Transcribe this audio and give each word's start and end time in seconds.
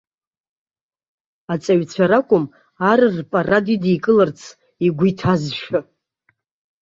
Аҵаҩцәа 1.53 2.05
ракәым, 2.11 2.45
ар 2.89 2.99
рпарад 3.17 3.65
идикыларц 3.75 4.39
игәы 4.85 5.05
иҭазшәа. 5.11 5.79